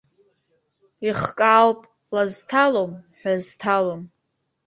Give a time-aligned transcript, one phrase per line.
[1.07, 1.79] Ихкаауп,
[2.13, 4.01] ла зҭалом, ҳәа зҭалом.